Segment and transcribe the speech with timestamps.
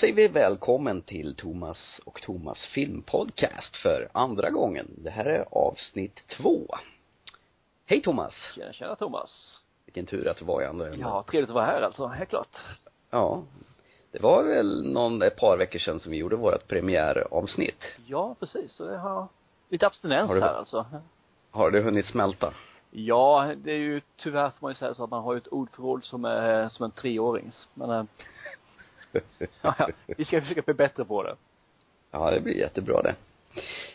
[0.00, 4.86] säger vi välkommen till Thomas och Thomas filmpodcast för andra gången.
[4.98, 6.60] Det här är avsnitt två.
[7.86, 8.34] Hej Thomas!
[8.54, 9.60] Tjena, tjena Thomas.
[9.86, 11.00] Vilken tur att du var i andra änden.
[11.00, 12.56] Ja, trevligt att vara här alltså, helt klart.
[13.10, 13.42] Ja.
[14.12, 17.84] Det var väl någon, ett par veckor sedan som vi gjorde vårt premiäravsnitt.
[18.06, 18.72] Ja, precis.
[18.72, 19.28] Så det har
[19.68, 20.86] lite abstinens Har du- här alltså.
[21.50, 22.52] Har det hunnit smälta?
[22.90, 25.46] Ja, det är ju tyvärr får man ju säga så att man har ju ett
[25.48, 27.68] ordförråd som är som en treårings.
[27.74, 28.04] Men, äh,
[29.62, 31.36] ja, ja, vi ska försöka bli bättre på det.
[32.10, 33.14] Ja, det blir jättebra det.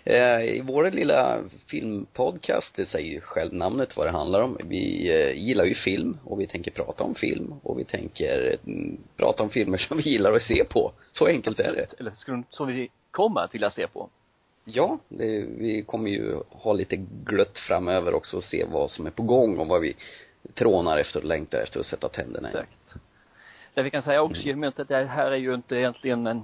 [0.03, 4.57] Eh, I vår lilla filmpodcast, det säger ju själv namnet vad det handlar om.
[4.63, 8.97] Vi eh, gillar ju film och vi tänker prata om film och vi tänker mm,
[9.17, 10.91] prata om filmer som vi gillar att se på.
[11.11, 11.99] Så enkelt är det.
[11.99, 14.09] Eller skulle, som vi kommer att vilja se på.
[14.65, 19.11] Ja, det, vi kommer ju ha lite glött framöver också och se vad som är
[19.11, 19.95] på gång och vad vi
[20.53, 22.51] trånar efter och längtar efter att sätta tänderna i.
[22.51, 22.71] Exakt.
[23.75, 26.43] Det vi kan säga också genom att det här är ju inte egentligen en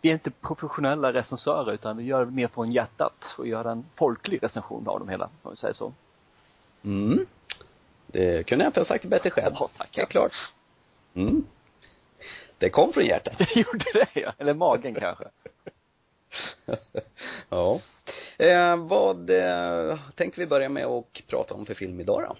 [0.00, 3.84] vi är inte professionella recensörer utan vi gör det mer från hjärtat och gör en
[3.96, 5.92] folklig recension av dem hela, om vi säger så.
[6.84, 7.26] Mm.
[8.06, 9.54] Det kunde jag inte ha sagt bättre själv.
[9.58, 10.00] Ja, tackar.
[10.00, 10.32] Helt klart.
[11.14, 11.44] Mm.
[12.58, 13.38] Det kom från hjärtat.
[13.38, 14.32] Det gjorde det ja.
[14.38, 15.24] Eller magen kanske.
[17.48, 17.80] ja.
[18.38, 22.36] Eh, vad eh, tänkte vi börja med att prata om för film idag då?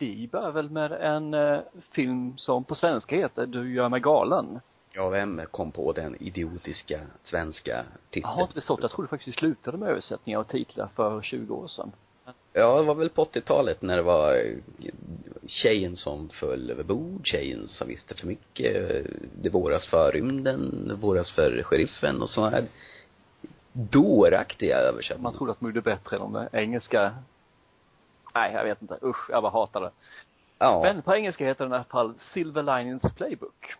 [0.00, 4.60] Vi börjar väl med en eh, film som på svenska heter Du gör mig galen.
[4.92, 8.32] Ja, vem kom på den idiotiska svenska Jag titeln?
[8.32, 11.68] har inte förstått, jag trodde faktiskt vi slutade med översättningar och titlar för 20 år
[11.68, 11.92] sedan.
[12.52, 14.90] Ja, det var väl på 80-talet när det var eh,
[15.46, 20.88] tjejen som föll över bord, tjejen som visste för mycket, eh, det våras för rymden,
[20.88, 22.64] det våras för sheriffen och sådana här
[23.72, 25.22] dåraktiga översättningar.
[25.22, 27.14] Man trodde att man gjorde bättre än de engelska
[28.34, 28.98] Nej, jag vet inte.
[29.02, 29.90] Usch, jag bara hatar det.
[30.58, 33.74] Ja, Men på engelska heter den i alla fall Silver Linings Playbook.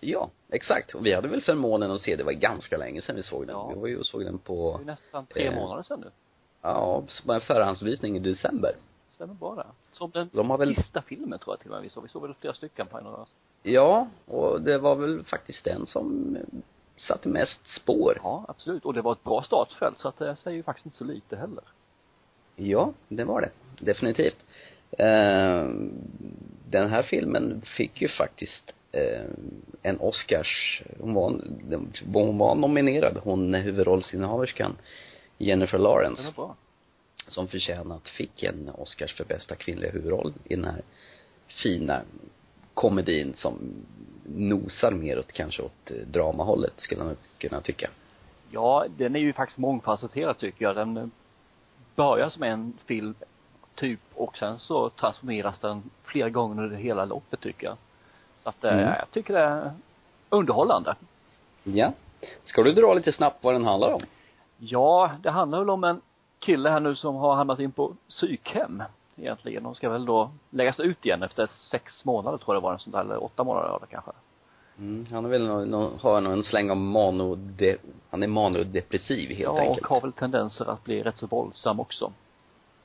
[0.00, 0.94] ja, exakt.
[0.94, 3.56] Och vi hade väl förmånen att se, det var ganska länge sedan vi såg den.
[3.56, 3.68] Ja.
[3.68, 5.54] Vi var ju och såg den Det är på, nästan tre Eh.
[5.54, 6.10] månader sedan nu.
[6.62, 8.72] ja, som en förhandsvisning i december.
[9.14, 9.66] Stämmer det.
[9.92, 12.02] Som den De har väl, sista filmen tror jag till och med vi såg.
[12.02, 13.28] Vi såg väl flera stycken på en av
[13.62, 16.42] ja, och det var väl faktiskt den som eh,
[16.96, 18.20] satte mest spår.
[18.22, 18.84] Ja, absolut.
[18.84, 21.36] Och det var ett bra startfält så att det säger ju faktiskt inte så lite
[21.36, 21.64] heller.
[22.56, 23.50] Ja, det var det.
[23.80, 24.36] Definitivt.
[24.98, 25.64] Eh,
[26.70, 29.24] den här filmen fick ju faktiskt eh,
[29.82, 34.76] en Oscars, hon var, den- hon var nominerad, hon huvudrollsinnehaverskan
[35.38, 36.56] Jennifer Lawrence, var bra.
[37.28, 40.82] som förtjänat fick en Oscars för bästa kvinnliga huvudroll i den här
[41.62, 42.02] fina
[42.74, 43.74] komedin som
[44.24, 47.90] nosar mer åt kanske åt eh, dramahållet skulle man kunna tycka.
[48.50, 50.76] Ja, den är ju faktiskt mångfacetterad tycker jag.
[50.76, 51.10] Den
[51.96, 53.14] börjar som en film,
[53.76, 57.76] typ, och sen så transformeras den flera gånger under hela loppet tycker jag.
[58.42, 58.84] Så att, eh, Mm.
[58.98, 59.72] jag tycker det är
[60.28, 60.94] underhållande.
[61.64, 61.92] Ja.
[62.44, 64.00] Ska du dra lite snabbt vad den handlar om?
[64.58, 66.00] Ja, det handlar väl om en
[66.38, 68.82] kille här nu som har hamnat in på psykhem
[69.16, 69.62] egentligen.
[69.62, 72.78] De ska väl då läggas ut igen efter sex månader tror jag det var en
[72.78, 74.10] sån där, eller åtta månader var det kanske.
[74.78, 77.76] Mm, han är väl någon, någon, har nog en släng av manode,
[78.10, 79.78] han är manodepressiv helt ja, enkelt.
[79.78, 82.12] och har väl tendenser att bli rätt så våldsam också.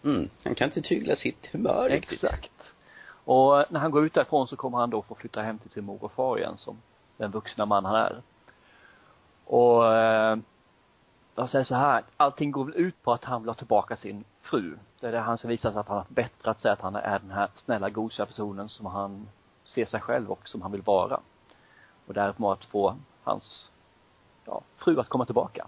[0.03, 2.23] Mm, han kan inte tygla sitt humör riktigt.
[2.23, 2.51] Exakt.
[3.25, 5.85] Och när han går ut därifrån så kommer han då få flytta hem till sin
[5.85, 6.77] mor och far igen som
[7.17, 8.21] den vuxna man han är.
[9.45, 10.37] Och eh,
[11.35, 14.23] jag säger så här, allting går väl ut på att han vill ha tillbaka sin
[14.41, 14.77] fru.
[14.99, 17.19] Det är det han ska visa sig att han har bättrat sig, att han är
[17.19, 19.27] den här snälla, gosiga personen som han
[19.63, 21.19] ser sig själv och som han vill vara.
[22.05, 23.69] Och därför att få hans,
[24.45, 25.67] ja, fru att komma tillbaka.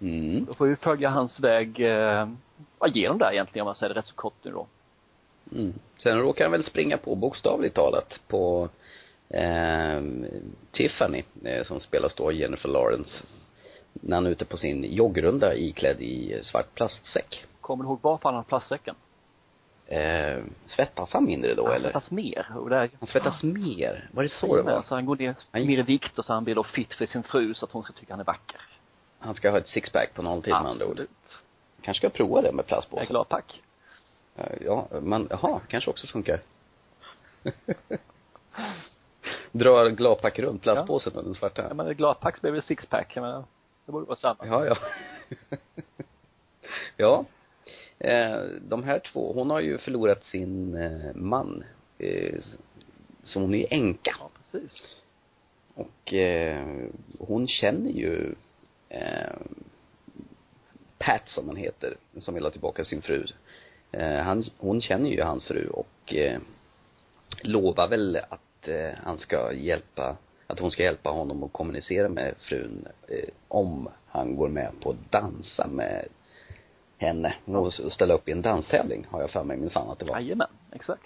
[0.00, 0.44] Mm.
[0.44, 2.28] Då får vi följa hans väg, eh,
[2.78, 4.66] vad genom där egentligen om man säger det rätt så kort nu då.
[5.52, 5.72] Mm.
[5.96, 8.68] Sen råkar han väl springa på bokstavligt talat på
[9.28, 10.02] eh,
[10.70, 13.22] Tiffany, eh, som spelas då Jennifer Lawrence.
[13.92, 17.44] När han är ute på sin joggrunda iklädd i svart plastsäck.
[17.60, 18.94] Kommer du ihåg varför han har plastsäcken?
[19.86, 21.84] Eh, svettas han mindre då han eller?
[21.88, 22.46] svettas mer.
[22.56, 24.10] Och det är, Han svettas mer?
[24.12, 24.82] Var det så det var?
[24.82, 27.06] Så han går ner Han- mer i vikt och så han blir då fit för
[27.06, 28.60] sin fru så att hon ska tycka han är vacker.
[29.18, 31.00] Han ska ha ett sixpack på nolltid med andra ord.
[31.82, 33.06] Kanske ska prova det med Jag är plastpåsen.
[33.06, 33.62] glad, tack.
[34.36, 36.40] Eh, Ja, men jaha, kanske också funkar.
[39.52, 41.66] Drar gladpack runt plastpåsen med den svarta.
[41.68, 43.12] Ja, men tack så blir det sixpack.
[43.16, 43.44] Jag menar,
[43.86, 44.46] det borde vara samma.
[44.46, 44.76] Ja, ja.
[46.96, 47.24] ja.
[47.98, 51.64] Eh, de här två, hon har ju förlorat sin eh, man.
[51.98, 52.38] Eh,
[53.22, 54.16] så hon är änka.
[54.20, 54.96] Ja, precis.
[55.74, 56.86] Och eh,
[57.18, 58.34] hon känner ju
[58.88, 59.36] eh,
[60.98, 63.26] Pat som han heter, som vill ha tillbaka sin fru.
[63.92, 66.40] Eh, han, hon känner ju hans fru och eh,
[67.42, 70.16] lovar väl att eh, han ska hjälpa
[70.46, 72.88] att hon ska hjälpa honom att kommunicera med frun
[73.48, 76.08] om han går med på att dansa med
[76.98, 80.18] henne och ställa upp i en danstävling har jag för mig minsann att det var.
[80.18, 81.02] Jajamän, exakt.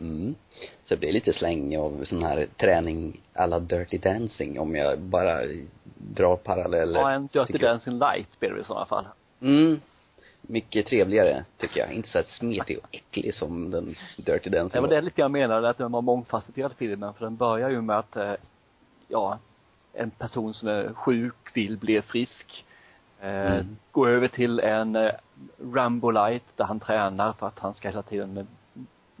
[0.00, 0.34] Mm.
[0.84, 5.40] Så det blir lite släng av sån här träning alla Dirty Dancing om jag bara
[5.96, 7.00] drar paralleller.
[7.00, 7.58] Ja, en Dirty.
[7.58, 9.04] Dancing light blir det i sådana fall.
[9.40, 9.80] Mm.
[10.42, 11.92] Mycket trevligare, tycker jag.
[11.92, 14.96] Inte så här smetig och äcklig som den Dirty Dancing var var.
[14.96, 18.16] det lite jag menade, att den var mångfacetterad filmen, för den börjar ju med att,
[18.16, 18.32] eh,
[19.08, 19.38] ja,
[19.92, 22.64] en person som är sjuk vill bli frisk.
[23.20, 23.76] Eh, Mm.
[23.92, 25.10] Gå över till en eh,
[25.72, 28.46] Rambo light där han tränar för att han ska hela tiden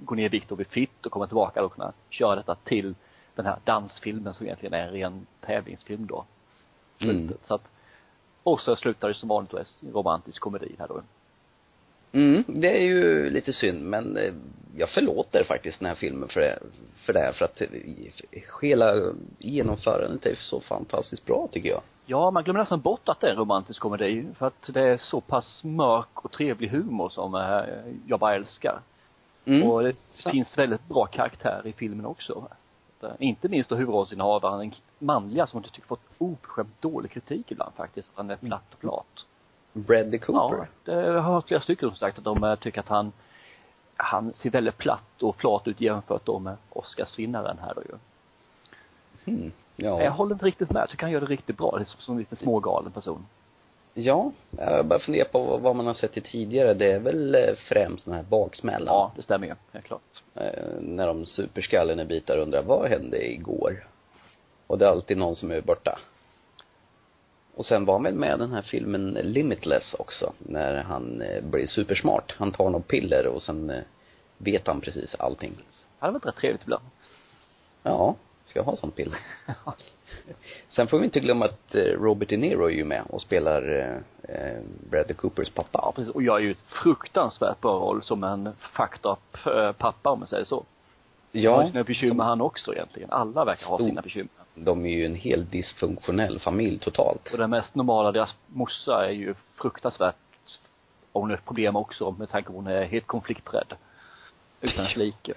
[0.04, 2.94] gå ner vikt och bli fit och komma tillbaka och kunna köra detta till
[3.34, 6.24] den här dansfilmen som egentligen är en ren tävlingsfilm då.
[6.98, 7.20] Slutet.
[7.20, 7.38] Mm.
[7.44, 7.64] Så att,
[8.42, 11.02] och så slutar det som vanligt en romantisk komedi här då.
[12.12, 14.32] Mm, det är ju lite synd men eh,
[14.76, 16.58] jag förlåter faktiskt den här filmen för det,
[17.06, 17.68] för det, för att eh,
[18.62, 18.94] hela
[19.38, 21.82] genomförandet är så fantastiskt bra tycker jag.
[22.06, 24.96] Ja, man glömmer nästan bort att det är en romantisk komedi för att det är
[24.96, 28.80] så pass mörk och trevlig humor som eh, jag bara älskar.
[29.50, 29.70] Mm.
[29.70, 29.96] Och det
[30.30, 32.48] finns väldigt bra karaktär i filmen också.
[33.18, 38.08] Inte minst då huvudrollsinnehavaren, den manliga som jag tycker fått oförskämt dålig kritik ibland faktiskt.
[38.08, 39.26] Att han är platt och flat.
[39.72, 40.56] Bradley Cooper.
[40.56, 43.12] Ja, det har jag hört flera stycken som sagt att de eh, tycker att han
[43.96, 47.94] han ser väldigt platt och flat ut jämfört då med Oscarsvinnaren här då ju.
[49.34, 49.52] Mm.
[49.76, 50.10] Jag Ja.
[50.10, 50.82] håller inte riktigt med.
[50.82, 53.26] Jag tycker han gör det riktigt bra, liksom som en liten smågalen person.
[53.94, 56.74] Ja, jag bara funderar på vad- man har sett i tidigare.
[56.74, 58.94] Det är väl eh, främst den här baksmällan.
[58.94, 60.22] Ja, det stämmer ju, helt klart.
[60.34, 63.86] Eh, när de superskallen i bitar undrar, vad hände igår?
[64.66, 65.98] Och det är alltid någon som är borta.
[67.54, 71.42] Och sen var han väl med i den här filmen Limitless också, när han eh,
[71.44, 72.34] blir supersmart.
[72.38, 73.72] Han tar något piller och sen
[74.38, 75.52] vet han precis allting.
[75.56, 75.64] Det
[75.98, 76.84] hade varit rätt trevligt ibland.
[77.82, 78.14] Ja,
[78.46, 79.18] ska jag ha sånt piller?
[80.68, 83.78] Sen får vi inte glömma att eh, Robert De Niro är ju med och spelar
[83.78, 85.80] eh, eh, Bradley Coopers pappa.
[85.82, 86.14] Ja, precis.
[86.14, 90.18] Och jag är ju ett fruktansvärt bra roll som en fucked up eh, pappa om
[90.18, 90.64] man säger så.
[91.32, 91.56] Ja.
[91.56, 93.10] Har ju sina bekymmer han också egentligen.
[93.10, 94.30] Alla verkar ha sina bekymmer.
[94.54, 97.28] de är ju en helt dysfunktionell familj totalt.
[97.32, 100.16] Och det mest normala, deras morsa är ju fruktansvärt,
[101.12, 103.74] och hon har problem också med tanke på att hon är helt konflikträdd.
[104.60, 105.34] Utan like.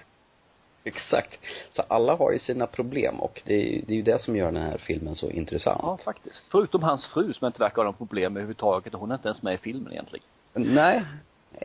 [0.84, 1.40] Exakt.
[1.70, 4.52] Så alla har ju sina problem och det är, det är ju det som gör
[4.52, 5.80] den här filmen så intressant.
[5.82, 6.44] Ja, faktiskt.
[6.50, 9.42] Förutom hans fru som inte verkar ha någon problem överhuvudtaget och hon är inte ens
[9.42, 10.26] med i filmen egentligen.
[10.52, 11.04] Nej.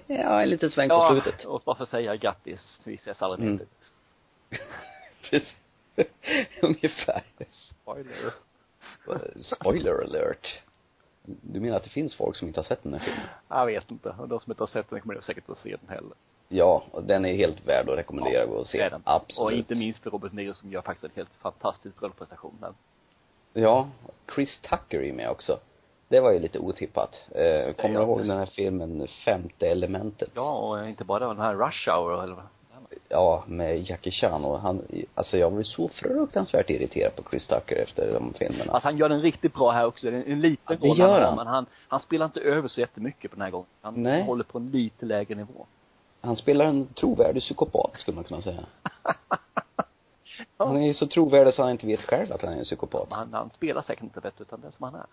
[0.08, 1.46] Ja, en liten sväng på ja, slutet.
[1.46, 3.66] och varför säga grattis, vi ses aldrig Mm.
[5.22, 5.56] Precis.
[6.62, 7.24] Ungefär.
[7.50, 8.34] Spoiler.
[9.42, 10.62] Spoiler alert.
[11.24, 13.24] Du menar att det finns folk som inte har sett den här filmen?
[13.50, 14.16] Jag vet inte.
[14.28, 16.14] De som inte har sett den kommer säkert att se den heller.
[16.52, 18.90] Ja, och den är helt värd att rekommendera att gå och Det är se.
[18.90, 19.02] den.
[19.04, 19.46] Absolut.
[19.46, 22.74] Och inte minst för Robert Niro som gör faktiskt en helt fantastisk rollprestation där.
[23.54, 23.88] Ja,
[24.36, 25.60] Chris Tucker är med också.
[26.08, 27.16] Det var ju lite otippat.
[27.32, 30.30] Eh, kommer du ja, ihåg den här filmen Femte elementet?
[30.34, 32.44] Ja, och inte bara den här Rush Hour eller vad
[33.10, 34.82] Ja, med Jackie Chan och han,
[35.16, 38.74] alltså jag var så fruktansvärt irriterad på Chris Tucker efter de filmerna.
[38.74, 40.08] Alltså han gör den riktigt bra här också.
[40.08, 41.36] Är en liten Ja, roll gör har, han.
[41.36, 43.68] men han, han spelar inte över så jättemycket på den här gången.
[43.82, 44.24] Han Nej.
[44.24, 45.66] håller på en lite lägre nivå.
[46.22, 48.66] Han spelar en trovärdig psykopat skulle man kunna säga.
[50.58, 53.08] Han är ju så trovärdig så han inte vet själv att han är en psykopat.
[53.10, 55.06] Han, han spelar säkert inte rätt utan det är som han är.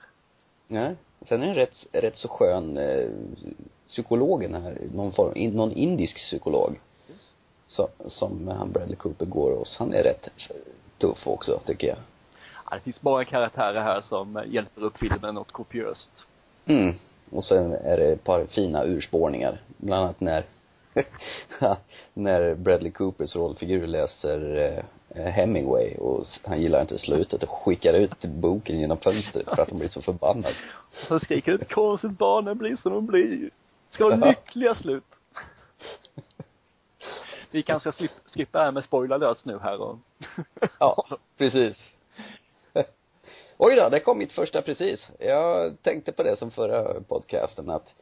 [0.66, 0.96] Nej.
[1.28, 3.08] Sen är det rätt, rätt så skön, eh,
[3.86, 6.80] psykologen här, någon form, in, någon indisk psykolog.
[7.08, 7.36] Just.
[7.66, 9.76] Så, som han Bradley Cooper går hos.
[9.78, 10.28] Han är rätt
[10.98, 11.98] tuff också, tycker jag.
[12.70, 16.10] Ja, det finns många karaktärer här som hjälper upp filmen något kopiöst.
[16.66, 16.94] Mm.
[17.30, 19.62] Och sen är det ett par fina urspårningar.
[19.76, 20.44] Bland annat när,
[22.14, 24.66] när Bradley Coopers rollfigur läser
[25.14, 29.70] eh, Hemingway och han gillar inte slutet och skickar ut boken genom fönstret för att
[29.70, 30.54] han blir så förbannad.
[31.08, 33.50] Så skriker ut konstigt barnen blir som de blir.
[33.90, 35.04] Ska ha lyckliga slut.
[37.50, 39.98] Vi kanske ska skippa det här med spoiler lös nu här och
[40.78, 41.06] Ja,
[41.38, 41.92] precis.
[43.58, 45.06] Oj då, det kom mitt första precis.
[45.18, 47.94] Jag tänkte på det som förra podcasten att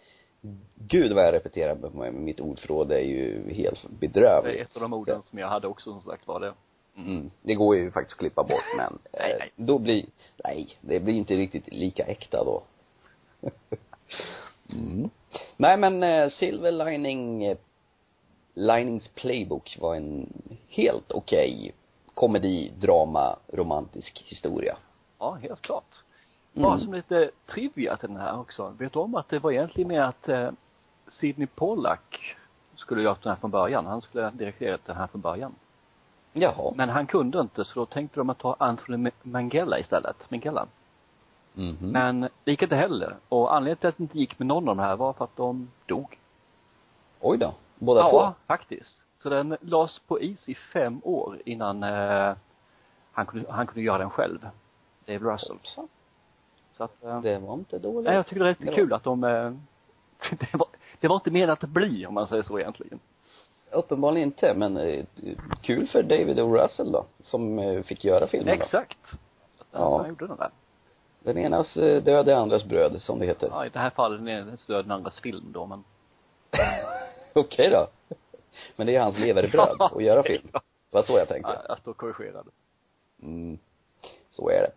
[0.79, 4.59] Gud vad jag repeterar med mitt ordförråd det är ju helt det bedrövligt.
[4.59, 6.55] är ett av de orden som jag hade också som sagt var det.
[6.97, 9.51] Mm, det går ju faktiskt att klippa bort men Nej, eh, nej.
[9.57, 10.05] då blir,
[10.45, 12.63] nej, det blir inte riktigt lika äkta då.
[14.73, 15.11] mm.
[15.57, 17.57] Nej men eh, Silver Lining, eh,
[18.55, 20.33] Linings Playbook var en
[20.69, 21.75] helt okej
[22.15, 24.77] komedi, drama, romantisk historia.
[25.19, 26.05] Ja, helt klart.
[26.55, 26.85] Bara Mm.
[26.85, 28.75] som lite trivia till den här också.
[28.79, 30.51] Vet du om att det var egentligen med att eh,
[31.09, 32.37] Sidney Pollack
[32.77, 33.87] skulle göra den här från början.
[33.87, 35.55] Han skulle dirigera den här från början.
[36.33, 36.73] Jaha.
[36.77, 40.67] Men han kunde inte så då tänkte de att ta Anthony Mangella istället, Mangella.
[41.55, 41.77] Mhm.
[41.81, 43.17] Men det gick inte heller.
[43.29, 45.37] Och anledningen till att det inte gick med någon av de här var för att
[45.37, 46.19] de dog.
[47.21, 47.55] Oj då.
[47.79, 48.33] Båda ja, två?
[48.47, 48.95] faktiskt.
[49.17, 52.37] Så den lades på is i fem år innan eh,
[53.13, 54.49] han kunde, han kunde göra den själv.
[55.07, 55.53] Dave Russell.
[55.57, 55.89] Hoppsan.
[56.77, 58.05] Så att, eh, Det var inte dåligt.
[58.05, 59.31] nej, jag tycker det är rätt kul att de, eh,
[60.41, 60.69] det var,
[61.01, 63.01] det var inte menat att bli om man säger så egentligen.
[63.71, 65.05] Uppenbarligen inte, men eh,
[65.63, 66.57] kul för David O.
[66.57, 68.65] Russell då, som eh, fick göra filmen då.
[68.65, 68.99] Exakt.
[69.13, 69.19] Att
[69.71, 69.99] Ja.
[69.99, 70.51] Han gjorde den där.
[71.23, 73.49] Den enas eh, död är andras bröd, som det heter.
[73.51, 75.85] Ja, i det här fallet är det stöd den andras film då, men.
[77.35, 77.87] Okej då.
[78.77, 80.49] Men det är hans leverbröd att göra film.
[80.53, 81.61] Det var så jag tänkte.
[81.69, 82.51] Ja, att då korrigerade.
[83.23, 83.59] Mm.
[84.31, 84.71] Så är det.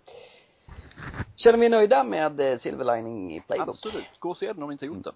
[1.35, 3.69] Känner vi er nöjda med eh, Silver Lining i Playbook?
[3.69, 4.05] Absolut.
[4.19, 5.11] Gå och se den om ni inte gjort det.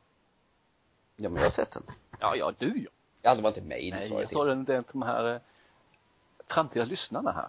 [1.16, 1.84] Ja, men jag har sett den.
[2.20, 2.90] Ja, ja, du ja.
[3.22, 4.36] Ja, det var inte mig du Nej, sa det jag till.
[4.38, 5.42] sa den, den till de här eh,
[6.48, 7.48] framtida lyssnarna här.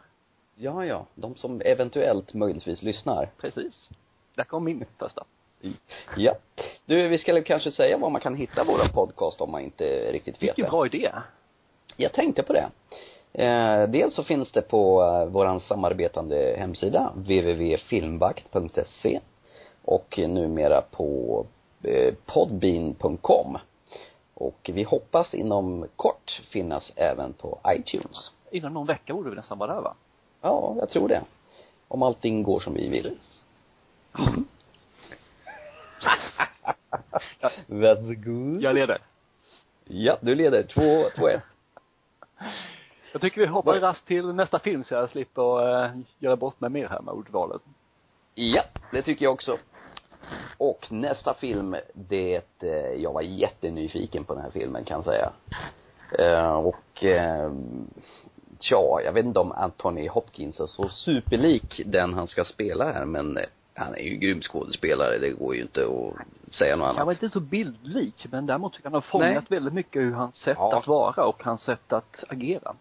[0.54, 1.06] Ja, ja.
[1.14, 3.30] De som eventuellt möjligtvis lyssnar.
[3.38, 3.88] Precis.
[4.34, 5.24] Där kom min första.
[6.16, 6.34] Ja.
[6.86, 10.34] Du, vi ska kanske säga var man kan hitta våran podcast om man inte riktigt
[10.34, 10.70] vet Vilken det.
[10.70, 11.12] bra idé.
[11.96, 12.70] Jag tänkte på det.
[13.34, 19.20] Eh, dels så finns det på eh, våran samarbetande hemsida www.filmvakt.se
[19.84, 21.46] och numera på
[21.82, 23.58] eh, podbean.com.
[24.34, 28.32] Och vi hoppas inom kort finnas även på iTunes.
[28.50, 29.94] Inom någon vecka borde vi nästan vara där va?
[30.40, 31.22] Ja, jag tror det.
[31.88, 33.18] Om allting går som vi vill.
[34.18, 34.44] Mm.
[37.66, 37.66] Varsågod.
[38.62, 38.98] Jag leder.
[39.84, 40.62] Ja, du leder.
[40.62, 41.42] Två, två, ett.
[43.12, 46.71] Jag tycker vi hoppar raskt till nästa film så jag slipper eh, göra bort mig
[46.71, 47.62] mer här med ordvalet.
[48.35, 49.57] Ja, det tycker jag också.
[50.59, 52.71] Och nästa film, det, eh,
[53.02, 55.33] jag var jättenyfiken på den här filmen kan jag säga.
[56.19, 57.52] Eh, och, eh,
[58.61, 63.04] tja, jag vet inte om Anthony Hopkins är så superlik den han ska spela här,
[63.04, 63.42] men eh,
[63.75, 67.23] han är ju grym skådespelare, det går ju inte att säga något Han var annat.
[67.23, 69.59] inte så bildlik, men däremot tycker jag han har fångat Nej.
[69.59, 70.78] väldigt mycket hur hans sätt Ja.
[70.78, 72.75] att vara och hans sätt att agera.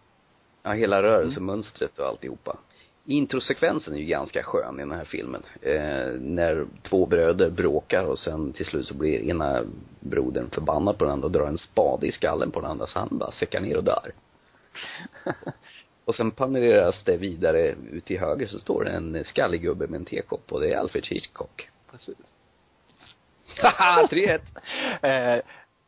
[0.62, 2.56] Ja, hela rörelsemönstret och alltihopa.
[3.04, 5.42] Introsekvensen är ju ganska skön i den här filmen.
[5.62, 9.62] Eh, när två bröder bråkar och sen till slut så blir ena
[10.00, 12.98] brodern förbannad på den andra och drar en spade i skallen på den andra så
[12.98, 14.12] han bara säckar ner och dör.
[16.04, 19.98] och sen panoreras det vidare ut till höger så står det en skallig gubbe med
[19.98, 21.68] en tekopp och det är Alfred Hitchcock.
[21.90, 22.16] Precis.
[23.62, 24.40] Haha, 3-1!
[25.02, 25.42] Eh,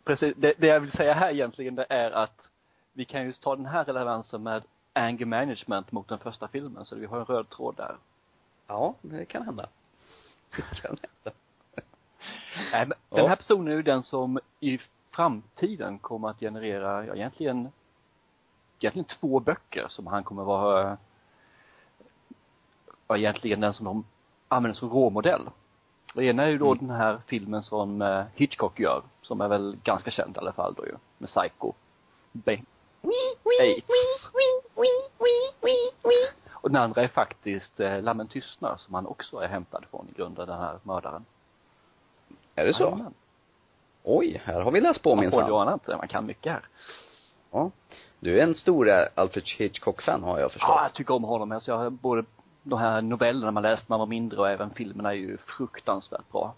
[0.04, 0.34] precis.
[0.36, 2.48] Det, det jag vill säga här egentligen det är att
[2.96, 6.96] vi kan ju ta den här relevansen med anger management mot den första filmen, så
[6.96, 7.96] vi har en röd tråd där.
[8.66, 9.66] Ja, det kan hända.
[10.56, 11.08] Det kan hända.
[12.72, 13.16] Nej, men Ja.
[13.16, 14.78] den här personen är ju den som i
[15.10, 17.68] framtiden kommer att generera, ja egentligen,
[18.80, 20.96] egentligen två böcker som han kommer vara,
[23.08, 24.04] ja egentligen den som de
[24.48, 25.50] använder som råmodell.
[26.14, 26.86] Det ena är ju då Mm.
[26.86, 30.74] den här filmen som eh, Hitchcock gör, som är väl ganska känd i alla fall
[30.74, 31.72] då ju, med Psycho.
[36.52, 40.18] Och den andra är faktiskt eh, Lammen tystnar som han också är hämtad från i
[40.18, 41.24] grunden, den här mördaren.
[42.54, 42.82] Är det så?
[42.82, 43.14] Jajamän.
[44.02, 45.52] Oj, här har vi läst på Man minsann.
[45.52, 46.68] ana inte, man kan mycket här.
[47.50, 47.70] Ja.
[48.20, 50.68] Du är en stor eh, Alfred Hitchcock-fan har jag förstått.
[50.68, 51.52] Ja, jag tycker om honom.
[51.52, 52.24] Alltså jag har både
[52.62, 56.32] de här novellerna man läst när man var mindre och även filmerna är ju fruktansvärt
[56.32, 56.54] bra.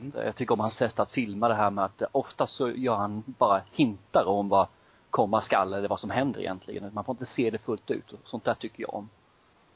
[0.00, 0.12] Mm.
[0.26, 2.94] Jag tycker om hans sätt att filma det här med att eh, ofta så gör
[2.94, 4.66] han bara hintar om vad
[5.14, 6.90] komma skall eller vad som händer egentligen.
[6.92, 9.08] Man får inte se det fullt ut och sånt där tycker jag om.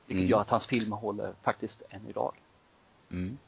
[0.07, 0.31] Vilket Mm.
[0.31, 2.35] gör att hans filmer håller faktiskt än idag.
[3.11, 3.39] Mm.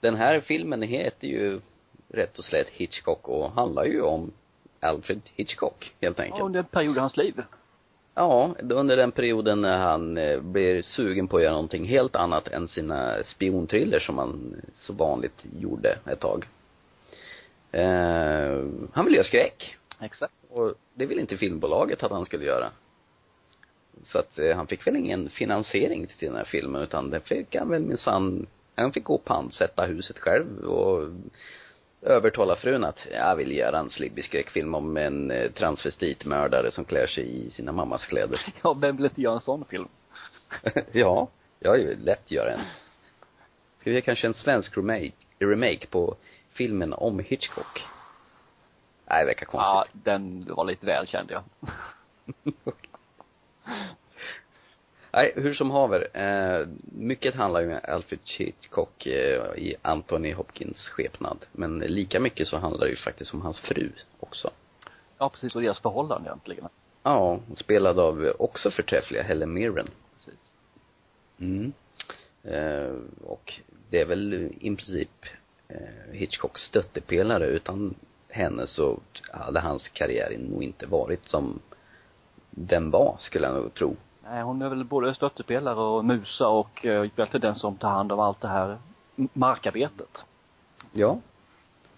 [0.00, 1.60] Den här filmen heter ju
[2.08, 4.32] rätt och slätt Hitchcock och handlar ju om
[4.80, 6.42] Alfred Hitchcock, helt Ja, enkelt.
[6.44, 7.42] under en period i hans liv.
[8.14, 12.48] Ja, under den perioden när han eh, blir sugen på att göra någonting helt annat
[12.48, 16.46] än sina spionthriller som han så vanligt gjorde ett tag.
[17.72, 19.76] Eh, han ville göra skräck.
[20.00, 20.34] Exakt.
[20.50, 22.70] Och det ville inte filmbolaget att han skulle göra.
[24.02, 27.54] Så att eh, han fick väl ingen finansiering till den här filmen utan det fick
[27.54, 31.10] han väl minsann, han fick gå och pantsätta huset själv och
[32.02, 37.06] övertala frun att jag vill göra en slibbig skräckfilm om en eh, transvestitmördare som klär
[37.06, 38.40] sig i sina mammas kläder.
[38.62, 39.88] Ja, vem vill inte göra en sån film?
[40.92, 41.28] ja,
[41.60, 42.60] jag är ju lätt göra en.
[43.80, 46.16] Ska vi göra kanske en svensk remake, remake på
[46.50, 47.82] filmen om Hitchcock?
[49.06, 49.66] Nej, det verkar konstigt.
[49.66, 51.42] Ja, den var lite väl kände jag.
[55.12, 56.08] Nej, hur som haver.
[56.12, 61.46] Eh, mycket handlar ju om Alfred Hitchcock eh, i Anthony Hopkins skepnad.
[61.52, 64.50] Men lika mycket så handlar det ju faktiskt om hans fru också.
[65.18, 66.68] Ja, precis, och deras förhållande egentligen.
[67.02, 69.88] Ja, spelad av också förträffliga Helen Mirren.
[70.14, 70.54] Precis.
[71.40, 71.72] Mm.
[72.42, 73.60] Eh, och
[73.90, 75.26] det är väl i princip
[75.68, 77.46] eh, Hitchcocks stöttepelare.
[77.46, 77.94] Utan
[78.28, 79.00] henne så
[79.32, 81.60] hade hans karriär nog inte varit som
[82.50, 83.96] den var, skulle jag nog tro.
[84.24, 88.12] Nej, hon är väl både stöttepelare och musa och eh, egentligen den som tar hand
[88.12, 88.78] om allt det här
[89.32, 90.24] markarbetet.
[90.92, 91.20] Ja.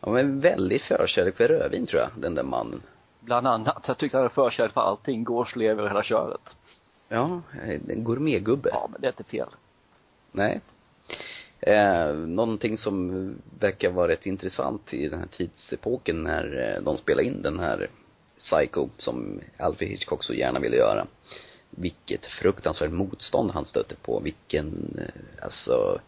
[0.01, 2.83] Ja men väldigt förkärlek för rödvin tror jag, den där mannen.
[3.21, 3.85] Bland annat.
[3.87, 5.25] Jag tyckte han hade förkärlek för allting.
[5.25, 6.57] Gårdslever och hela köret.
[7.09, 7.41] Ja,
[7.89, 8.69] en gourmetgubbe.
[8.73, 9.49] Ja, men det är inte fel.
[10.33, 10.61] Nej.
[11.61, 17.29] Eh, någonting som verkar vara rätt intressant i den här tidsepoken när eh, de spelade
[17.29, 17.89] in den här
[18.39, 21.07] Psycho som Alfred Hitchcock så gärna ville göra.
[21.71, 24.21] Vilket fruktansvärt motstånd han stötte på.
[24.21, 26.01] Vilken, eh, alltså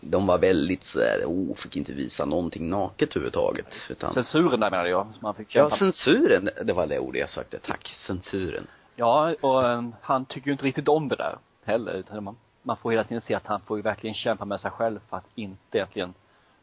[0.00, 3.66] de var väldigt sådär, oh, fick inte visa någonting naket överhuvudtaget.
[3.90, 5.76] Utan, Censuren där menar jag, som man fick ja, kämpa.
[5.76, 7.58] censuren, det var det ordet jag sökte.
[7.58, 8.66] Tack, censuren.
[8.96, 12.76] Ja, och um, han tycker ju inte riktigt om det där heller, utan man, man
[12.76, 15.26] får hela tiden se att han får ju verkligen kämpa med sig själv för att
[15.34, 16.14] inte egentligen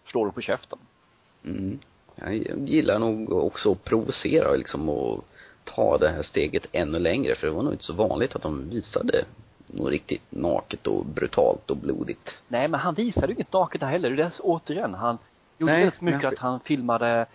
[0.06, 0.80] slå det på käften.
[1.44, 1.80] Mm.
[2.16, 2.34] Jag
[2.70, 5.26] gillar nog också att provocera liksom och
[5.64, 8.70] ta det här steget ännu längre för det var nog inte så vanligt att de
[8.70, 9.26] visade
[9.68, 12.30] något riktigt naket och brutalt och blodigt.
[12.48, 14.10] Nej, men han visade ju inget naket där heller.
[14.10, 15.18] Det är återigen, han
[15.58, 17.26] gjorde Nej, väldigt mycket men- att han filmade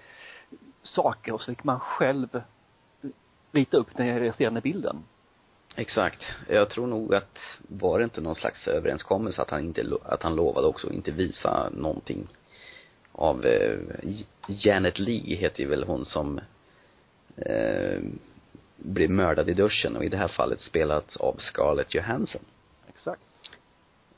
[0.82, 2.42] saker och så fick man själv
[3.52, 4.96] rita upp den resterande bilden.
[5.76, 6.26] Exakt.
[6.48, 10.36] Jag tror nog att var det inte någon slags överenskommelse att han inte, att han
[10.36, 12.28] lovade också att inte visa någonting
[13.12, 13.78] av eh,
[14.48, 16.40] Janet Lee heter ju väl hon som
[17.36, 18.00] eh,
[18.76, 22.42] blev mördad i duschen och i det här fallet spelat av Scarlett Johansson.
[22.88, 23.22] Exakt.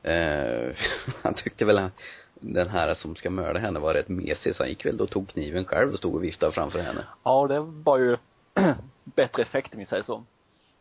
[0.03, 0.77] Eh,
[1.23, 2.01] han tyckte väl att
[2.35, 5.11] den här som ska mörda henne var rätt mesig så han gick väl då och
[5.11, 7.05] tog kniven själv och stod och viftade framför henne.
[7.23, 8.17] Ja, det var ju
[9.05, 10.25] bättre effekt om vi säger så.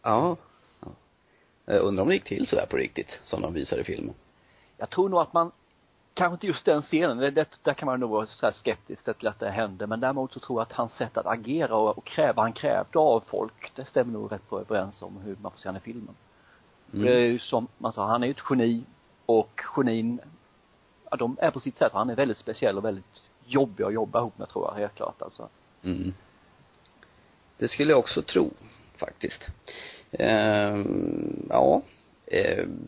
[0.01, 0.37] Ja.
[1.69, 4.15] Jag undrar om det gick till sådär på riktigt, som de visar i filmen.
[4.77, 5.51] Jag tror nog att man,
[6.13, 9.27] kanske inte just den scenen, det, det, där kan man nog vara så skeptisk till
[9.27, 12.05] att det hände, men däremot så tror jag att hans sätt att agera och, och
[12.05, 15.59] kräva, han krävde av folk, det stämmer nog rätt bra överens om hur man får
[15.59, 16.15] se honom i filmen.
[16.91, 17.31] För det är Mm.
[17.31, 18.83] ju som man sa, han är ju ett geni
[19.25, 20.19] och genin,
[21.11, 24.19] ja de är på sitt sätt, han är väldigt speciell och väldigt jobbig att jobba
[24.19, 25.49] ihop med tror jag, helt klart alltså.
[25.83, 26.13] Mm.
[27.57, 28.49] Det skulle jag också tro,
[28.97, 29.47] faktiskt.
[30.11, 31.81] Ehm, ja.
[32.27, 32.79] Ehm,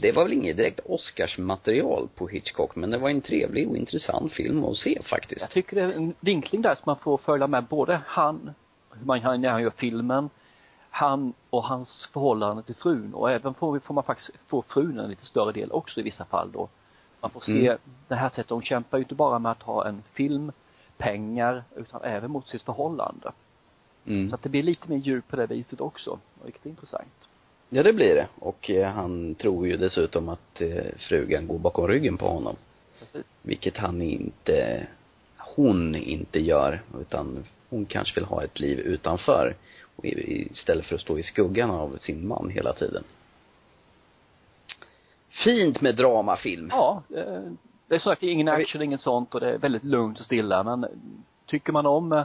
[0.00, 4.32] det var väl inget direkt Oscarsmaterial på Hitchcock, men det var en trevlig och intressant
[4.32, 5.40] film att se faktiskt.
[5.40, 8.54] Jag tycker det är en vinkling där som man får följa med både han,
[8.92, 10.30] hur man, när han gör filmen,
[10.90, 15.10] han och hans förhållande till frun och även får, får man faktiskt få frun en
[15.10, 16.68] lite större del också i vissa fall då.
[17.20, 17.78] Man får se Mm.
[18.08, 20.52] det här sättet, hon kämpar ju inte bara med att ha en film,
[20.96, 23.32] pengar, utan även mot sitt förhållande.
[24.06, 24.28] Mm.
[24.28, 26.18] Så att det blir lite mer djup på det viset också.
[26.44, 27.28] Riktigt intressant.
[27.68, 28.28] Ja, det blir det.
[28.38, 32.56] Och eh, han tror ju dessutom att eh, frugan går bakom ryggen på honom.
[32.98, 33.26] Precis.
[33.42, 34.86] Vilket han inte,
[35.38, 36.82] hon inte gör.
[37.00, 39.56] Utan hon kanske vill ha ett liv utanför.
[39.96, 43.04] Och istället för att stå i skuggan av sin man hela tiden.
[45.44, 46.68] Fint med dramafilm.
[46.70, 47.42] Ja, eh,
[47.86, 50.86] det är sagt ingen action, inget sånt och det är väldigt lugnt och stilla men
[51.46, 52.24] tycker man om eh,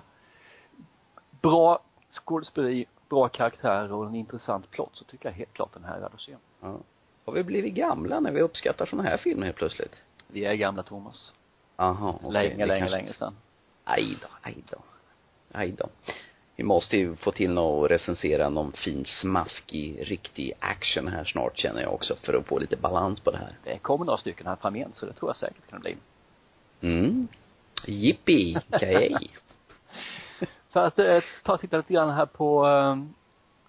[1.41, 5.95] bra skådespeleri, bra karaktärer och en intressant plott så tycker jag helt klart den här
[5.97, 6.35] är värd att se.
[6.61, 6.77] Ja.
[7.25, 10.01] Har vi blivit gamla när vi uppskattar såna här filmer helt plötsligt?
[10.27, 11.31] Vi är gamla Thomas.
[11.75, 12.31] Aha, okej.
[12.31, 13.35] länge, länge, kanske- länge sedan.
[13.83, 14.77] Aj då, aj då.
[15.51, 15.89] Aj då.
[16.55, 21.57] Vi måste ju få till något och recensera någon fin smaskig, riktig action här snart
[21.57, 23.57] känner jag också för att få lite balans på det här.
[23.63, 25.97] Det kommer några stycken här framgent så det tror jag säkert kan bli.
[26.81, 27.27] Mm.
[27.85, 29.29] Jippi, kajej.
[30.69, 32.97] För att eh, ta och titta lite grann här på eh,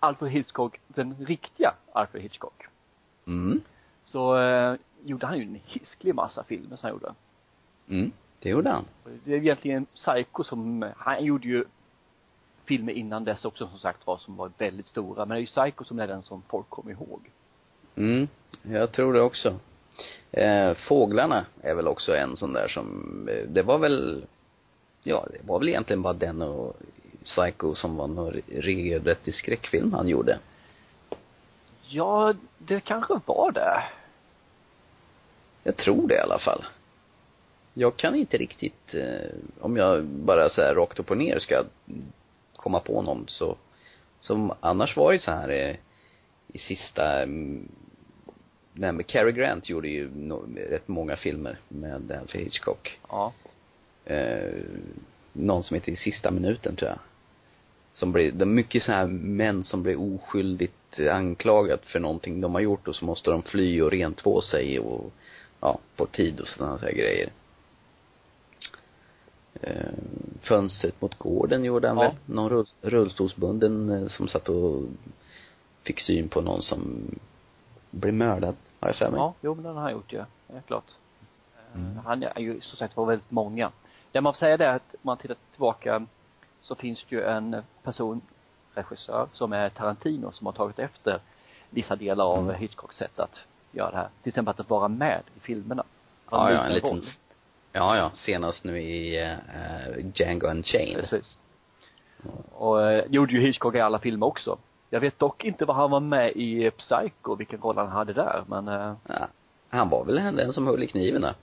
[0.01, 2.67] Alfred Hitchcock, den riktiga Alfred Hitchcock.
[3.27, 3.61] Mm.
[4.03, 7.15] Så eh, gjorde han ju en hisklig massa filmer som han gjorde.
[7.89, 8.13] Mm.
[8.39, 8.85] Det gjorde han.
[9.25, 11.65] Det är egentligen Psycho som, han gjorde ju
[12.65, 15.25] filmer innan dess också som sagt var som var väldigt stora.
[15.25, 17.31] Men det är ju Psycho som är den som folk kommer ihåg.
[17.97, 18.29] Mm.
[18.63, 19.55] Jag tror det också.
[20.31, 24.25] Eh, Fåglarna är väl också en sån där som, eh, det var väl,
[25.03, 26.77] ja, det var väl egentligen bara den och
[27.25, 30.39] Psycho som var någon regelrättig skräckfilm han gjorde.
[31.89, 33.83] Ja, det kanske var det.
[35.63, 36.65] Jag tror det i alla fall.
[37.75, 39.31] Jag kan inte riktigt, eh,
[39.61, 41.65] om jag bara så här rakt upp och ner ska
[42.57, 43.57] komma på någon så,
[44.21, 45.77] som annars var det så här eh,
[46.49, 47.69] i sista, mm,
[48.73, 52.99] nej men Cary Grant gjorde ju no, rätt många filmer med Alfred Hitchcock.
[53.09, 53.33] Ja.
[54.09, 54.53] Eh,
[55.33, 56.99] någon som heter I sista minuten tror jag.
[57.93, 62.55] som blir, det är mycket så här män som blir oskyldigt anklagat för någonting de
[62.55, 65.13] har gjort och så måste de fly och rentvå sig och,
[65.61, 67.31] ja, på tid och sådana här grejer.
[69.61, 69.93] Eh,
[70.41, 72.03] Fönstret mot gården gjorde han Ja.
[72.03, 72.15] väl?
[72.27, 74.83] Någon rull, rullstolsbunden eh, som satt och
[75.83, 77.11] fick syn på någon som
[77.91, 79.19] blev mördad, har jag för mig.
[79.19, 80.25] Ja, jo men den har han gjort ju, ja,
[80.67, 80.85] klart.
[81.75, 81.97] Eh, Mm.
[82.05, 83.71] Han är ju som sagt var väldigt många.
[84.13, 86.07] Det man får säga det är att om man tittar tillbaka
[86.63, 88.21] så finns det ju en person,
[88.75, 91.21] regissör, som är Tarantino som har tagit efter
[91.71, 92.55] vissa delar av Mm.
[92.55, 93.41] Hitchcocks sätt att
[93.73, 94.09] göra det här.
[94.23, 95.85] Till exempel att vara med i filmerna.
[96.31, 97.03] Ja, ja, en liten roll.
[97.73, 101.01] ja, ja, senast nu i uh, Django Unchained.
[101.01, 101.39] Precis.
[102.53, 104.59] Och eh, gjorde ju Hitchcock i alla filmer också.
[104.91, 108.45] Jag vet dock inte vad han var med i Psycho, vilken roll han hade där,
[108.47, 109.29] men eh, Ja.
[109.71, 111.35] Han var väl den som höll i kniven där.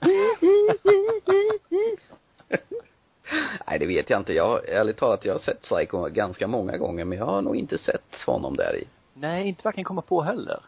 [3.68, 4.32] Nej, det vet jag inte.
[4.32, 7.78] Jag ärligt talat, jag har sett Psycho ganska många gånger, men jag har nog inte
[7.78, 8.84] sett honom där i.
[9.14, 10.60] Nej, inte verkligen komma på heller.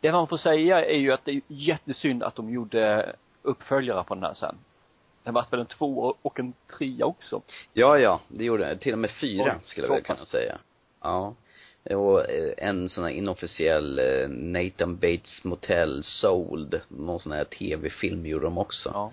[0.00, 4.14] Det man får säga är ju att det är jättesynd att de gjorde uppföljare på
[4.14, 4.56] den här sen.
[5.22, 7.42] Det var väl en två och en trea också.
[7.72, 8.80] Ja, ja, det gjorde jag.
[8.80, 10.58] Till och med fyra, Oj, skulle jag väl kunna säga.
[11.00, 11.34] Ja.
[11.84, 18.26] Och eh, en sån här inofficiell eh, Nathan Bates Motel Sold, någon sån här tv-film
[18.26, 18.90] gjorde de också.
[18.94, 19.12] Ja.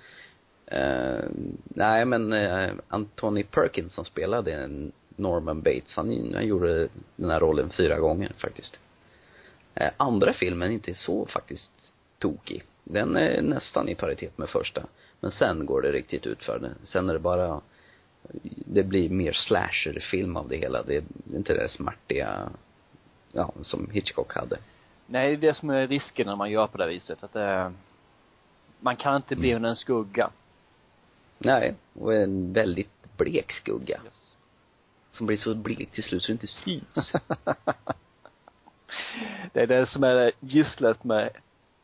[0.68, 1.24] Eh,
[1.64, 4.70] nej men eh, Anthony Perkins som spelade
[5.16, 8.80] Norman Bates, han, han gjorde den här rollen fyra gånger faktiskt.
[9.76, 11.72] Eh, andra filmen är inte så faktiskt
[12.20, 12.64] tokig.
[12.84, 14.84] Den är nästan i paritet med första.
[15.20, 16.60] Men sen går det riktigt utför.
[16.60, 16.72] det.
[16.84, 17.62] Sen är det bara,
[18.66, 20.84] det blir mer slasher-film av det hela.
[20.84, 21.04] Det är
[21.36, 22.50] inte det smärtiga,
[23.32, 24.58] ja, som Hitchcock hade.
[25.06, 27.74] Nej, det är det som är risken när man gör på det viset, att det,
[28.80, 29.66] man kan inte bli Mm.
[29.66, 30.30] en skugga.
[31.38, 34.00] Nej, och en väldigt blek skugga.
[34.06, 34.36] Yes.
[35.12, 37.14] Som blir så blek till slut så det inte syns.
[39.54, 41.30] Det är det som är gisslet med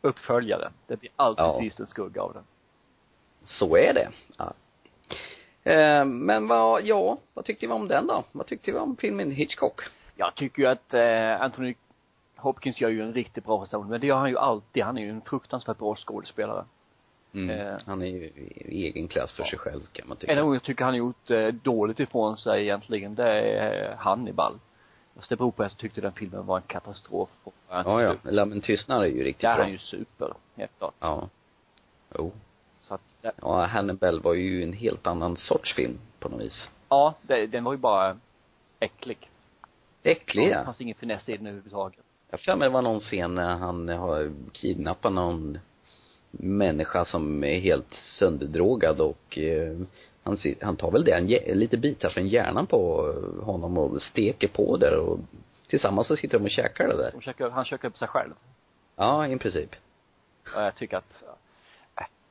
[0.02, 0.72] uppföljare.
[0.88, 1.60] Det blir alltid Ja.
[1.60, 2.44] sist en skugga av den.
[3.46, 4.10] Så är det.
[4.38, 4.54] Ja.
[5.72, 8.24] Eh, men vad, ja, vad tyckte vi om den då?
[8.32, 9.82] Vad tyckte vi om filmen Hitchcock?
[10.16, 11.76] Jag tycker ju att eh, Anthony
[12.36, 14.84] Hopkins gör ju en riktigt bra prestation, men det gör han ju alltid.
[14.84, 16.66] Han är ju en fruktansvärt bra skådespelare.
[17.34, 17.50] Mm.
[17.50, 17.78] Eh.
[17.86, 18.24] Han är ju
[18.56, 19.50] i egen klass för Ja.
[19.50, 20.34] sig själv kan man tycka.
[20.34, 24.54] En gång jag tycker han gjort eh, dåligt ifrån sig egentligen, det är eh, Hannibal.
[25.15, 27.30] Fast det beror på att jag tyckte den filmen var en katastrof.
[27.69, 28.15] Ja, ja.
[28.24, 29.63] Lammen tystnad är ju riktigt Där är bra.
[29.63, 30.93] han ju super, helt klart.
[31.00, 31.30] Ja.
[32.17, 32.32] Jo.
[32.82, 36.69] Så att, det, Ja, Hannibal var ju en helt annan sorts film på något vis.
[36.89, 38.17] ja, det, den var ju bara
[38.80, 39.30] äcklig.
[40.04, 40.63] Äcklig Det ja.
[40.65, 42.00] fanns ingen finess i den överhuvudtaget.
[42.32, 45.60] Jag för mig det var någon scen när han har kidnappat någon
[46.39, 49.78] människa som är helt sönderdrogad och eh,
[50.24, 54.48] han, han tar väl det, en, hj- lite bitar från hjärnan på honom och steker
[54.48, 55.19] på där och
[55.67, 57.12] tillsammans så sitter de och käkar det där.
[57.12, 58.34] De käkar, han käkar upp sig själv.
[58.96, 59.76] Ja, i princip.
[60.56, 61.24] Och jag tycker att,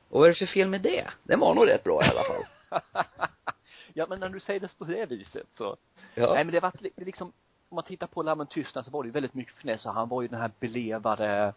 [0.09, 1.07] Och vad är det för fel med det?
[1.23, 2.43] Den var nog rätt bra i alla fall.
[3.93, 5.77] ja men när du säger det på det viset så.
[6.15, 6.33] Ja.
[6.33, 7.27] Nej men det var li- liksom,
[7.69, 10.21] om man tittar på Lammen tystnad så var det ju väldigt mycket finess han var
[10.21, 11.53] ju den här belevade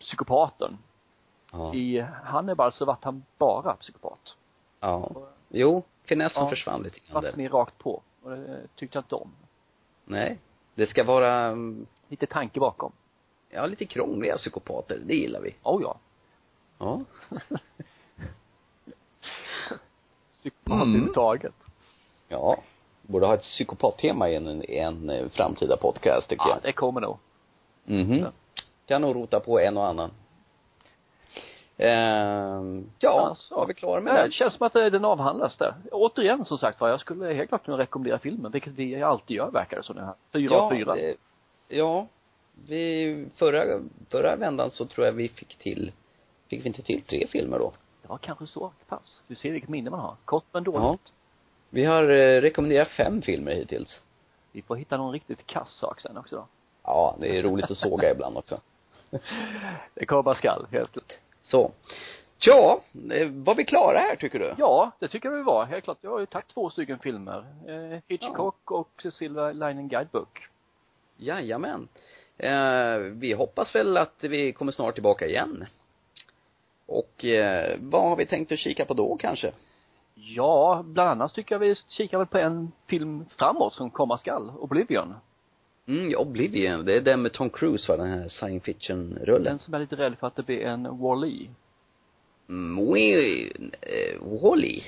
[0.00, 0.78] psykopaten.
[1.52, 1.74] Ja.
[1.74, 4.36] I Hannibal så var han bara psykopat.
[4.80, 5.10] ja.
[5.52, 6.48] Jo, finessen Ja.
[6.50, 7.36] försvann lite grann Vart där.
[7.36, 8.02] mer rakt på.
[8.22, 9.32] Och det tyckte jag inte om.
[10.04, 10.38] Nej.
[10.74, 12.92] Det ska vara, mm, Lite tanke bakom.
[13.50, 15.00] ja, lite krångliga psykopater.
[15.06, 15.54] Det gillar vi.
[15.62, 15.96] Oh ja.
[16.78, 17.00] Ja.
[20.32, 20.88] Psykopat Mm.
[20.88, 21.54] överhuvudtaget.
[22.28, 22.56] Ja.
[23.02, 26.62] Borde ha ett psykopattema i en, i en eh, framtida podcast tycker Ja, jag.
[26.62, 27.18] det kommer nog.
[27.84, 28.18] Mhm.
[28.18, 28.32] Ja.
[28.86, 30.10] Kan nog rota på en och annan.
[31.82, 33.54] Ehm, ja, Alltså.
[33.54, 34.26] var vi klara med Ja, det?
[34.26, 35.74] det känns som att eh, den avhandlas där.
[35.92, 39.50] Återigen som sagt var, jag skulle helt klart kunna rekommendera filmen, vilket vi alltid gör
[39.50, 40.14] verkar det som nu här.
[40.32, 40.94] Fyra ja, av fyra.
[40.94, 41.16] Det,
[41.68, 42.06] ja.
[42.68, 45.92] Vi, förra, förra vändan så tror jag vi fick till,
[46.48, 47.72] fick vi inte till tre filmer då?
[48.08, 49.20] Ja, kanske så pass.
[49.26, 50.16] Du ser vilket minne man har.
[50.24, 50.80] Kort men dåligt.
[50.82, 50.98] Ja.
[51.70, 54.00] Vi har eh, rekommenderat fem filmer hittills.
[54.52, 56.46] Vi får hitta någon riktigt kass sak sen också då.
[56.82, 58.60] Ja, det är roligt att såga ibland också.
[59.94, 61.12] Det komma skall, helt klart.
[61.42, 61.72] Så.
[62.38, 62.80] Ja,
[63.12, 64.54] eh, var vi klara här tycker du?
[64.58, 65.64] Ja, det tycker jag vi var.
[65.64, 65.98] Helt klart.
[66.00, 67.44] Jag har ju tagit två stycken filmer.
[67.68, 70.48] Eh, Hitchcock och Silver Lining Guidebook.
[71.16, 71.88] Jajamän.
[72.38, 75.66] Eh, vi hoppas väl att vi kommer snart tillbaka igen.
[76.86, 79.52] Och eh, vad har vi tänkt att kika på då kanske?
[80.14, 84.52] Ja, bland annat tycker jag vi kikar väl på en film framåt som komma skall.
[84.58, 85.14] Oblivion.
[85.90, 89.44] Mm, Oblivion, det är den med Tom Cruise va, den här science fiction-rullen.
[89.44, 91.48] Den som är lite rädd för att det blir en Wall-E.
[92.48, 94.82] Mm, Wee- eh, Wall-E.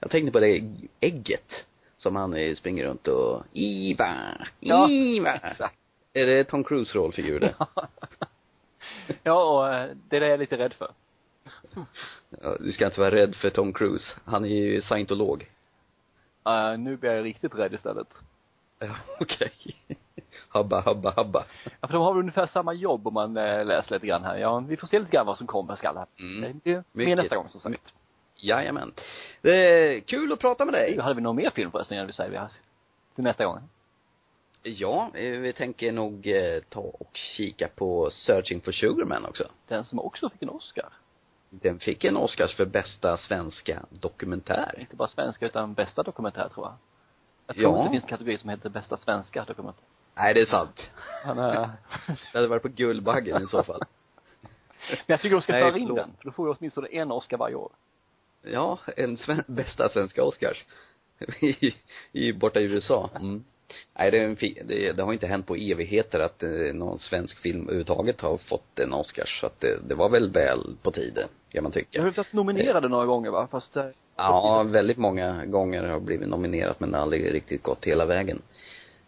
[0.00, 0.62] Jag tänkte på det
[1.00, 1.64] ägget
[1.96, 4.16] Som han är, springer runt och, Iva,
[4.60, 5.34] Ja, Iva.
[5.34, 5.78] exakt.
[6.12, 7.54] Är det Tom Cruise rollfigur det?
[9.22, 10.90] ja, och eh, det är det jag är lite rädd för.
[12.42, 14.14] Ja, du ska inte vara rädd för Tom Cruise.
[14.24, 15.50] Han är ju scientolog.
[16.48, 18.08] Uh, nu blir jag riktigt rädd istället.
[18.78, 19.52] Ja, okej.
[20.52, 21.44] Habba, habba, habba.
[21.80, 24.36] Ja, för de har väl ungefär samma jobb om man eh, läser lite grann här.
[24.36, 26.06] Ja, vi får se lite grann vad som kommer skall här.
[26.18, 26.60] Mm.
[26.64, 27.18] Det är mer Mycket.
[27.18, 27.94] nästa gång som sagt.
[28.36, 28.92] Jajamän.
[29.42, 30.98] Det är kul att prata med dig.
[31.00, 32.48] Hade vi någon mer film förresten, jag vill säga vi har
[33.14, 33.58] till nästa gång?
[34.62, 39.44] Ja, eh, vi tänker nog eh, ta och kika på Searching for Sugarman också.
[39.68, 40.88] Den som också fick en Oscar.
[41.50, 44.74] Den fick en Oscars för bästa svenska dokumentär.
[44.80, 46.74] Inte bara svenska utan bästa dokumentär tror jag.
[47.46, 47.76] Jag tror Ja.
[47.78, 49.84] inte det finns en kategori som heter bästa svenska dokumentär.
[50.14, 50.90] Nej, det är sant.
[51.24, 51.52] Han är,
[52.06, 53.80] Det hade varit på Guldbaggen i så fall.
[54.88, 56.10] men jag tycker de ska föra in den.
[56.18, 57.70] För då får vi åtminstone en Oscar varje år.
[58.42, 60.64] Ja, en sven- bästa svenska Oscars.
[61.40, 61.74] I,
[62.12, 63.10] i borta i USA.
[63.20, 63.44] Mm.
[63.98, 66.98] Nej, det, är en fi- det, det har inte hänt på evigheter att eh, någon
[66.98, 69.40] svensk film överhuvudtaget har fått en Oscars.
[69.40, 72.00] Så att det, det var väl väl på tiden, kan man Jag tycka.
[72.00, 76.28] har ju varit nominerade några gånger va, fast eh, Ja, väldigt många gånger har blivit
[76.28, 78.42] nominerat men aldrig riktigt gått hela vägen.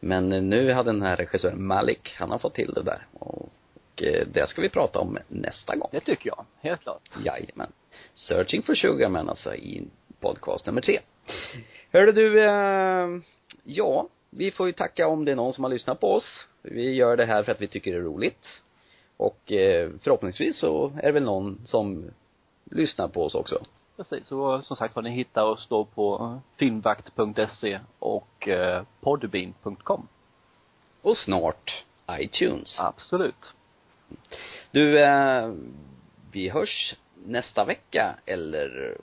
[0.05, 3.07] Men nu hade den här regissören Malik, han har fått till det där.
[3.13, 5.89] Och, eh, det ska vi prata om nästa gång.
[5.93, 6.45] det tycker jag.
[6.61, 7.11] Helt klart.
[7.25, 7.73] Jajamän.
[8.15, 9.89] Searching for Sugarman alltså i
[10.21, 11.01] podcast nummer tre.
[11.93, 13.09] Hörde du, eh,
[13.65, 16.47] ja, vi får ju tacka om det är någon som har lyssnat på oss.
[16.63, 18.63] Vi gör det här för att vi tycker det är roligt.
[19.17, 22.11] Och eh, förhoppningsvis så är det väl någon som
[22.65, 23.63] lyssnar på oss också.
[23.97, 30.09] Precis, så som sagt vad ni hittar oss då på eh, filmvakt.se och eh, podbean.com.
[31.03, 32.77] Och snart iTunes.
[32.79, 33.55] Absolut.
[34.71, 35.53] Du, eh,
[36.33, 36.95] vi hörs
[37.27, 38.97] nästa vecka eller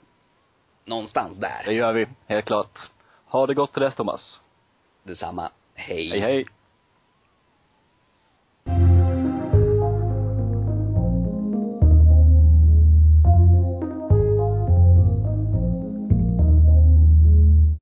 [0.84, 1.72] någonstans Det där.
[1.72, 2.78] gör vi, helt klart.
[3.26, 4.40] Ha det gott till dess Thomas.
[5.02, 5.50] Detsamma.
[5.74, 6.08] Hej.
[6.10, 6.46] Hej hej.